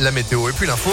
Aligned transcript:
la 0.00 0.10
météo 0.10 0.48
et 0.48 0.52
puis 0.52 0.66
l'info. 0.66 0.90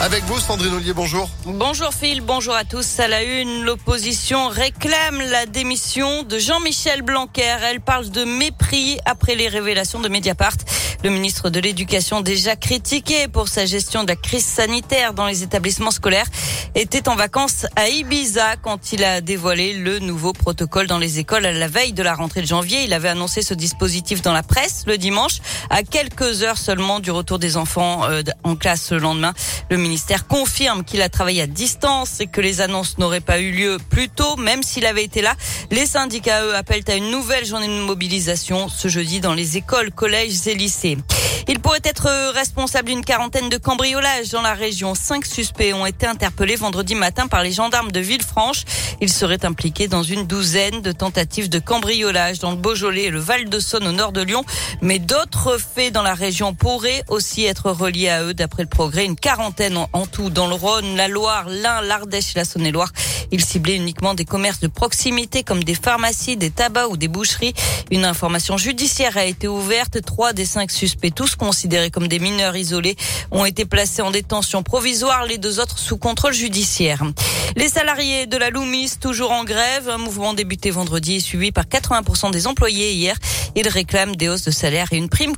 Avec 0.00 0.24
vous, 0.24 0.40
Sandrine 0.40 0.74
Ollier, 0.74 0.94
bonjour. 0.94 1.30
Bonjour 1.44 1.94
Phil, 1.94 2.22
bonjour 2.22 2.54
à 2.54 2.64
tous. 2.64 2.98
À 2.98 3.06
la 3.06 3.22
une, 3.22 3.62
l'opposition 3.62 4.48
réclame 4.48 5.20
la 5.30 5.46
démission 5.46 6.24
de 6.24 6.40
Jean-Michel 6.40 7.02
Blanquer. 7.02 7.56
Elle 7.62 7.80
parle 7.80 8.10
de 8.10 8.24
mépris 8.24 8.98
après 9.04 9.36
les 9.36 9.46
révélations 9.46 10.00
de 10.00 10.08
Mediapart. 10.08 10.56
Le 11.04 11.10
ministre 11.10 11.50
de 11.50 11.60
l'Éducation, 11.60 12.20
déjà 12.20 12.56
critiqué 12.56 13.26
pour 13.28 13.48
sa 13.48 13.66
gestion 13.66 14.02
de 14.02 14.08
la 14.08 14.16
crise 14.16 14.44
sanitaire 14.44 15.14
dans 15.14 15.26
les 15.26 15.42
établissements 15.42 15.90
scolaires, 15.90 16.26
était 16.74 17.08
en 17.08 17.16
vacances 17.16 17.66
à 17.76 17.88
Ibiza 17.88 18.56
quand 18.56 18.92
il 18.92 19.02
a 19.04 19.20
dévoilé 19.20 19.72
le 19.72 19.98
nouveau 19.98 20.32
protocole 20.32 20.86
dans 20.86 20.98
les 20.98 21.18
écoles 21.18 21.46
à 21.46 21.52
la 21.52 21.68
veille 21.68 21.92
de 21.92 22.02
la 22.02 22.14
rentrée 22.14 22.40
de 22.40 22.46
janvier. 22.46 22.84
Il 22.84 22.92
avait 22.92 23.08
annoncé 23.08 23.42
ce 23.42 23.54
dispositif 23.54 24.22
dans 24.22 24.32
la 24.32 24.42
presse 24.42 24.84
le 24.86 24.98
dimanche, 24.98 25.38
à 25.72 25.82
quelques 25.82 26.42
heures 26.42 26.58
seulement 26.58 27.00
du 27.00 27.10
retour 27.10 27.38
des 27.38 27.56
enfants 27.56 28.04
euh, 28.04 28.22
en 28.44 28.56
classe 28.56 28.92
le 28.92 28.98
lendemain. 28.98 29.32
Le 29.70 29.78
ministère 29.78 30.26
confirme 30.26 30.84
qu'il 30.84 31.00
a 31.00 31.08
travaillé 31.08 31.40
à 31.40 31.46
distance 31.46 32.20
et 32.20 32.26
que 32.26 32.42
les 32.42 32.60
annonces 32.60 32.98
n'auraient 32.98 33.20
pas 33.20 33.40
eu 33.40 33.50
lieu 33.50 33.78
plus 33.88 34.10
tôt, 34.10 34.36
même 34.36 34.62
s'il 34.62 34.84
avait 34.84 35.02
été 35.02 35.22
là. 35.22 35.34
Les 35.70 35.86
syndicats, 35.86 36.44
eux, 36.44 36.54
appellent 36.54 36.84
à 36.88 36.94
une 36.94 37.10
nouvelle 37.10 37.46
journée 37.46 37.68
de 37.68 37.72
mobilisation 37.72 38.68
ce 38.68 38.88
jeudi 38.88 39.20
dans 39.20 39.32
les 39.32 39.56
écoles, 39.56 39.90
collèges 39.90 40.46
et 40.46 40.54
lycées. 40.54 40.98
Il 41.48 41.58
pourrait 41.58 41.80
être 41.84 42.32
responsable 42.32 42.88
d'une 42.88 43.04
quarantaine 43.04 43.48
de 43.48 43.56
cambriolages 43.56 44.30
dans 44.30 44.42
la 44.42 44.54
région. 44.54 44.94
Cinq 44.94 45.26
suspects 45.26 45.72
ont 45.74 45.86
été 45.86 46.06
interpellés 46.06 46.56
vendredi 46.56 46.94
matin 46.94 47.26
par 47.26 47.42
les 47.42 47.50
gendarmes 47.50 47.90
de 47.90 48.00
Villefranche. 48.00 48.64
Ils 49.00 49.12
seraient 49.12 49.44
impliqués 49.44 49.88
dans 49.88 50.02
une 50.02 50.26
douzaine 50.26 50.82
de 50.82 50.92
tentatives 50.92 51.48
de 51.48 51.58
cambriolage 51.58 52.38
dans 52.38 52.50
le 52.50 52.56
Beaujolais 52.56 53.04
et 53.04 53.10
le 53.10 53.18
Val-de-Saône 53.18 53.88
au 53.88 53.92
nord 53.92 54.12
de 54.12 54.22
Lyon. 54.22 54.44
Mais 54.82 54.98
d'autres 54.98 55.58
faits 55.62 55.92
dans 55.92 56.02
la 56.02 56.14
région 56.14 56.54
pourraient 56.54 57.02
aussi 57.08 57.44
être 57.44 57.70
reliés 57.70 58.08
à 58.08 58.22
eux. 58.24 58.34
D'après 58.34 58.62
le 58.62 58.68
progrès, 58.68 59.04
une 59.04 59.16
quarantaine 59.16 59.78
en 59.92 60.06
tout 60.06 60.28
dans 60.28 60.46
le 60.46 60.54
Rhône, 60.54 60.96
la 60.96 61.08
Loire, 61.08 61.48
l'Ain, 61.48 61.80
l'Ardèche 61.80 62.34
et 62.34 62.38
la 62.38 62.44
Saône-et-Loire. 62.44 62.92
Ils 63.30 63.42
ciblaient 63.42 63.76
uniquement 63.76 64.14
des 64.14 64.26
commerces 64.26 64.60
de 64.60 64.68
proximité 64.68 65.42
comme 65.42 65.64
des 65.64 65.74
pharmacies, 65.74 66.36
des 66.36 66.50
tabacs 66.50 66.90
ou 66.90 66.96
des 66.98 67.08
boucheries. 67.08 67.54
Une 67.90 68.04
information 68.04 68.58
judiciaire 68.58 69.16
a 69.16 69.24
été 69.24 69.48
ouverte. 69.48 70.02
Trois 70.02 70.32
des 70.34 70.44
cinq 70.44 70.70
suspects, 70.70 71.14
tous 71.14 71.34
considérés 71.36 71.90
comme 71.90 72.08
des 72.08 72.18
mineurs 72.18 72.56
isolés, 72.56 72.96
ont 73.30 73.46
été 73.46 73.64
placés 73.64 74.02
en 74.02 74.10
détention 74.10 74.62
provisoire, 74.62 75.24
les 75.24 75.38
deux 75.38 75.60
autres 75.60 75.78
sous 75.78 75.96
contrôle 75.96 76.34
judiciaire. 76.34 77.02
Les 77.56 77.68
salariés 77.68 78.26
de 78.26 78.36
la 78.36 78.50
Loomis, 78.50 78.92
toujours 79.00 79.32
en 79.32 79.44
grève, 79.44 79.88
un 79.88 79.98
mouvement 79.98 80.34
débuté 80.34 80.70
vendredi 80.70 81.16
et 81.16 81.20
suivi 81.20 81.52
par 81.52 81.64
80% 81.64 82.30
des 82.32 82.46
employés 82.46 82.92
hier. 82.92 83.16
Ils 83.54 83.68
réclament 83.68 84.16
des 84.16 84.28
hausses 84.28 84.44
de 84.44 84.50
salaire 84.50 84.88
et 84.92 84.96
une 84.96 85.08
prime 85.08 85.36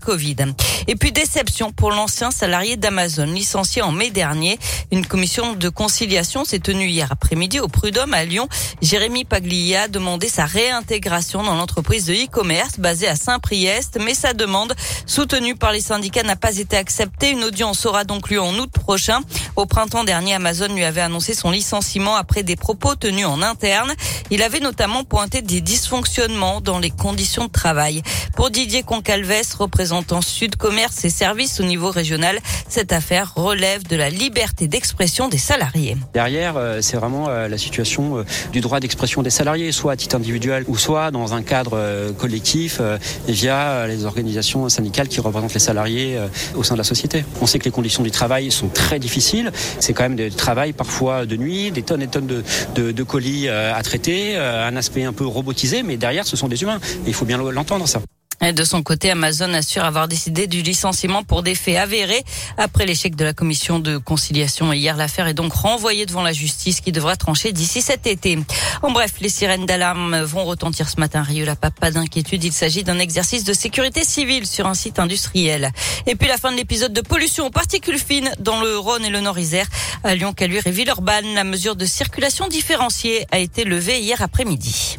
Et 0.86 0.96
puis 0.96 1.12
déception 1.12 1.72
pour 1.72 1.90
l'ancien 1.90 2.30
salarié 2.30 2.76
d'Amazon, 2.76 3.24
licencié 3.24 3.80
en 3.80 3.90
mai 3.90 4.10
dernier. 4.10 4.58
Une 4.92 5.06
commission 5.06 5.54
de 5.54 5.68
conciliation 5.70 6.44
s'est 6.44 6.58
tenue 6.58 6.88
hier 6.88 7.08
après-midi 7.10 7.58
au 7.58 7.68
Prud'homme 7.68 8.12
à 8.12 8.24
Lyon. 8.24 8.46
Jérémy 8.82 9.24
Paglia 9.24 9.82
a 9.82 9.88
demandé 9.88 10.28
sa 10.28 10.44
réintégration 10.44 11.42
dans 11.42 11.54
l'entreprise 11.54 12.04
de 12.04 12.12
e-commerce 12.12 12.78
basée 12.78 13.08
à 13.08 13.16
Saint-Priest, 13.16 13.98
mais 14.04 14.12
sa 14.12 14.34
demande, 14.34 14.74
soutenue 15.06 15.56
par 15.56 15.72
les 15.72 15.80
syndicats, 15.80 16.22
n'a 16.22 16.36
pas 16.36 16.58
été 16.58 16.76
acceptée. 16.76 17.30
Une 17.30 17.44
audience 17.44 17.86
aura 17.86 18.04
donc 18.04 18.28
lieu 18.28 18.42
en 18.42 18.54
août 18.58 18.70
prochain. 18.70 19.20
Au 19.56 19.64
printemps 19.64 20.04
dernier, 20.04 20.34
Amazon 20.34 20.68
lui 20.74 20.84
avait 20.84 21.00
annoncé 21.00 21.32
son 21.32 21.50
licenciement 21.50 22.16
après 22.16 22.42
des 22.42 22.56
propos 22.56 22.94
tenus 22.94 23.26
en 23.26 23.40
interne. 23.40 23.94
Il 24.30 24.42
avait 24.42 24.60
notamment 24.60 25.04
pointé 25.04 25.40
des 25.40 25.62
dysfonctionnements 25.62 26.60
dans 26.60 26.78
les 26.78 26.90
conditions 26.90 27.46
de 27.46 27.50
travail. 27.50 28.02
Pour 28.36 28.50
Didier 28.50 28.82
Concalves, 28.82 29.54
représentant 29.58 29.93
Sud 30.20 30.56
Commerce 30.56 31.04
et 31.04 31.10
Services 31.10 31.60
au 31.60 31.64
niveau 31.64 31.90
régional, 31.90 32.38
cette 32.68 32.92
affaire 32.92 33.32
relève 33.36 33.86
de 33.86 33.96
la 33.96 34.10
liberté 34.10 34.66
d'expression 34.66 35.28
des 35.28 35.38
salariés. 35.38 35.96
Derrière, 36.12 36.54
euh, 36.56 36.80
c'est 36.80 36.96
vraiment 36.96 37.28
euh, 37.28 37.48
la 37.48 37.58
situation 37.58 38.18
euh, 38.18 38.24
du 38.52 38.60
droit 38.60 38.80
d'expression 38.80 39.22
des 39.22 39.30
salariés, 39.30 39.70
soit 39.72 39.92
à 39.92 39.96
titre 39.96 40.16
individuel 40.16 40.64
ou 40.66 40.76
soit 40.76 41.10
dans 41.10 41.34
un 41.34 41.42
cadre 41.42 42.12
collectif 42.18 42.80
via 43.28 43.86
les 43.86 44.04
organisations 44.04 44.68
syndicales 44.68 45.08
qui 45.08 45.20
représentent 45.20 45.54
les 45.54 45.60
salariés 45.60 46.18
au 46.54 46.62
sein 46.62 46.74
de 46.74 46.78
la 46.78 46.84
société. 46.84 47.24
On 47.40 47.46
sait 47.46 47.58
que 47.58 47.64
les 47.64 47.70
conditions 47.70 48.02
du 48.02 48.10
travail 48.10 48.50
sont 48.50 48.68
très 48.68 48.98
difficiles. 48.98 49.52
C'est 49.80 49.92
quand 49.92 50.04
même 50.04 50.16
des 50.16 50.30
travail 50.30 50.72
parfois 50.72 51.26
de 51.26 51.36
nuit, 51.36 51.70
des 51.70 51.82
tonnes 51.82 52.02
et 52.02 52.08
tonnes 52.08 52.26
de, 52.26 52.42
de, 52.74 52.92
de 52.92 53.02
colis 53.02 53.48
à 53.48 53.82
traiter, 53.82 54.36
un 54.36 54.76
aspect 54.76 55.04
un 55.04 55.12
peu 55.12 55.26
robotisé, 55.26 55.82
mais 55.82 55.96
derrière, 55.96 56.26
ce 56.26 56.36
sont 56.36 56.48
des 56.48 56.62
humains. 56.62 56.80
Et 57.06 57.08
il 57.08 57.14
faut 57.14 57.26
bien 57.26 57.38
l'entendre, 57.38 57.86
ça. 57.86 58.00
De 58.40 58.64
son 58.64 58.82
côté, 58.82 59.10
Amazon 59.10 59.52
assure 59.54 59.84
avoir 59.84 60.08
décidé 60.08 60.46
du 60.46 60.62
licenciement 60.62 61.22
pour 61.22 61.42
des 61.42 61.54
faits 61.54 61.76
avérés. 61.76 62.22
Après 62.58 62.84
l'échec 62.84 63.16
de 63.16 63.24
la 63.24 63.32
commission 63.32 63.78
de 63.78 63.96
conciliation 63.96 64.72
hier, 64.72 64.96
l'affaire 64.96 65.26
est 65.28 65.34
donc 65.34 65.52
renvoyée 65.52 66.04
devant 66.04 66.22
la 66.22 66.32
justice 66.32 66.80
qui 66.80 66.92
devra 66.92 67.16
trancher 67.16 67.52
d'ici 67.52 67.80
cet 67.80 68.06
été. 68.06 68.38
En 68.82 68.90
bref, 68.90 69.14
les 69.20 69.28
sirènes 69.28 69.66
d'alarme 69.66 70.22
vont 70.22 70.44
retentir 70.44 70.88
ce 70.88 71.00
matin. 71.00 71.22
Rieux 71.22 71.46
la 71.46 71.56
pas 71.56 71.90
d'inquiétude. 71.90 72.44
Il 72.44 72.52
s'agit 72.52 72.84
d'un 72.84 72.98
exercice 72.98 73.44
de 73.44 73.52
sécurité 73.52 74.04
civile 74.04 74.46
sur 74.46 74.66
un 74.66 74.74
site 74.74 74.98
industriel. 74.98 75.70
Et 76.06 76.14
puis 76.14 76.28
la 76.28 76.36
fin 76.36 76.52
de 76.52 76.56
l'épisode 76.56 76.92
de 76.92 77.00
pollution 77.00 77.46
aux 77.46 77.50
particules 77.50 77.98
fines 77.98 78.30
dans 78.40 78.60
le 78.60 78.78
Rhône 78.78 79.04
et 79.04 79.10
le 79.10 79.20
Nord-Isère. 79.20 79.66
À 80.02 80.14
Lyon, 80.14 80.32
Caluire 80.32 80.66
et 80.66 80.70
Villeurbanne, 80.70 81.34
la 81.34 81.44
mesure 81.44 81.76
de 81.76 81.86
circulation 81.86 82.48
différenciée 82.48 83.26
a 83.30 83.38
été 83.38 83.64
levée 83.64 84.00
hier 84.00 84.20
après-midi. 84.20 84.98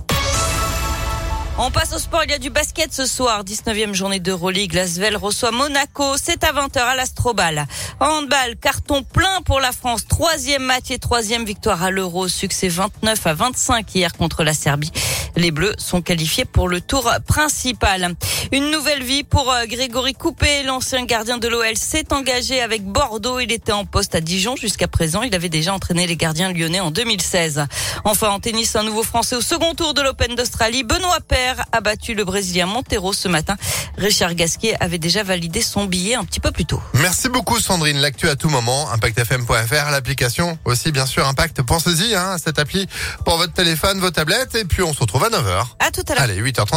On 1.58 1.72
passe 1.72 1.94
au 1.94 2.00
sport. 2.00 2.24
Il 2.26 2.32
y 2.32 2.34
a 2.34 2.38
du 2.38 2.50
basket 2.50 2.94
ce 2.94 3.06
soir. 3.06 3.46
19e 3.46 3.94
journée 3.94 4.20
d'Euroleague. 4.20 4.74
Lasvel 4.74 5.16
reçoit 5.16 5.52
Monaco. 5.52 6.18
C'est 6.18 6.44
à 6.44 6.52
20h 6.52 6.80
à 6.80 6.96
l'Astrobal. 6.96 7.66
Handball, 8.02 8.58
carton 8.58 9.04
plein 9.04 9.42
pour 9.46 9.62
la 9.62 9.72
France. 9.72 10.06
Troisième 10.06 10.64
match 10.64 10.92
et 10.92 11.00
troisième 11.00 11.46
victoire 11.46 11.82
à 11.82 11.92
l'Euro. 11.92 12.28
Succès 12.28 12.68
29 12.68 13.26
à 13.26 13.34
25 13.34 13.96
hier 13.96 14.12
contre 14.14 14.44
la 14.44 14.54
Serbie. 14.54 14.92
Les 15.38 15.52
Bleus 15.52 15.76
sont 15.78 16.02
qualifiés 16.02 16.46
pour 16.46 16.70
le 16.70 16.80
tour 16.80 17.12
principal. 17.28 18.16
Une 18.52 18.72
nouvelle 18.72 19.04
vie 19.04 19.24
pour 19.24 19.52
euh, 19.52 19.66
Grégory 19.66 20.14
Coupé, 20.14 20.64
l'ancien 20.64 21.04
gardien 21.06 21.38
de 21.38 21.48
l'OL, 21.50 21.76
s'est 21.76 22.14
engagé 22.14 22.62
avec 22.62 22.86
Bordeaux. 22.86 23.40
Il 23.40 23.52
était 23.52 23.74
en 23.74 23.86
poste 23.86 24.16
à 24.16 24.22
Dijon 24.22 24.56
jusqu'à 24.56 24.88
présent. 24.88 25.24
Il 25.24 25.36
avait 25.36 25.50
déjà 25.50 25.74
entraîné 25.74 26.08
les 26.08 26.16
gardiens 26.16 26.54
lyonnais 26.54 26.80
en 26.80 26.90
2016. 26.90 27.66
Enfin, 28.06 28.30
en 28.30 28.40
tennis, 28.40 28.76
un 28.78 28.84
nouveau 28.84 29.04
Français 29.04 29.36
au 29.36 29.42
second 29.42 29.74
tour 29.74 29.94
de 29.94 30.02
l'Open 30.02 30.36
d'Australie. 30.36 30.84
Benoît 30.84 31.20
Paire 31.28 31.66
a 31.74 31.82
battu 31.82 32.14
le 32.14 32.24
Brésilien 32.24 32.66
Montero 32.66 33.12
ce 33.12 33.28
matin. 33.28 33.58
Richard 33.98 34.36
Gasquet 34.36 34.76
avait 34.80 35.00
déjà 35.00 35.24
validé 35.24 35.62
son 35.62 35.86
billet 35.86 36.16
un 36.16 36.24
petit 36.24 36.40
peu 36.40 36.52
plus 36.52 36.66
tôt. 36.66 36.82
Merci 36.94 37.28
beaucoup 37.28 37.60
Sandrine. 37.60 37.98
L'actu 37.98 38.30
à 38.30 38.38
tout 38.38 38.50
moment, 38.50 38.90
impactfm.fr, 38.92 39.92
l'application 39.92 40.58
aussi 40.64 40.92
bien 40.92 41.06
sûr 41.06 41.28
Impact. 41.28 41.62
Pensez-y 41.64 42.16
hein, 42.16 42.32
à 42.32 42.38
cette 42.38 42.60
appli 42.60 42.88
pour 43.26 43.38
votre 43.38 43.54
téléphone, 43.54 44.00
vos 44.00 44.12
tablettes 44.12 44.56
et 44.56 44.64
puis 44.64 44.82
on 44.82 44.94
se 44.94 45.00
retrouve 45.00 45.25
à 45.26 45.30
9h. 45.30 45.66
À 45.80 45.92
tout 45.92 46.04
à 46.08 46.14
l'heure. 46.14 46.24
Allez, 46.24 46.40
8h35. 46.40 46.76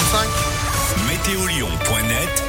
Météolion.net 1.06 2.42